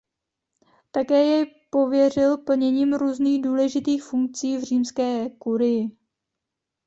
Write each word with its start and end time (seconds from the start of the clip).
Také 0.91 1.23
jej 1.23 1.45
pověřil 1.69 2.37
plněním 2.37 2.93
různých 2.93 3.41
důležitých 3.41 4.03
funkcí 4.03 4.57
v 4.57 4.63
římské 4.63 5.25
kurii. 5.39 5.97